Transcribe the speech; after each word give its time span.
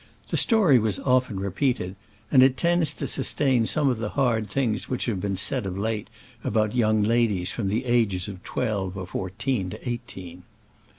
The 0.29 0.35
story 0.35 0.79
was 0.79 0.97
often 0.97 1.39
repeated; 1.39 1.95
and 2.31 2.41
it 2.41 2.57
tends 2.57 2.91
to 2.95 3.05
sustain 3.05 3.67
some 3.67 3.87
of 3.87 3.99
the 3.99 4.09
hard 4.17 4.47
things 4.47 4.89
which 4.89 5.05
have 5.05 5.21
been 5.21 5.37
said 5.37 5.67
of 5.67 5.77
late 5.77 6.09
about 6.43 6.73
young 6.73 7.03
ladies 7.03 7.51
from 7.51 7.67
the 7.67 7.85
ages 7.85 8.27
of 8.27 8.41
twelve 8.41 8.97
or 8.97 9.05
fourteen 9.05 9.69
to 9.69 9.87
eighteen. 9.87 10.41